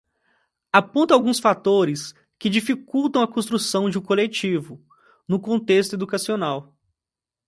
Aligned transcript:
aponta 0.73 1.13
alguns 1.13 1.37
fatores 1.39 2.15
que 2.39 2.49
dificultam 2.49 3.21
a 3.21 3.27
construção 3.31 3.87
de 3.87 3.99
um 3.99 4.01
coletivo, 4.01 4.83
no 5.29 5.39
contexto 5.39 5.93
educacional 5.93 6.75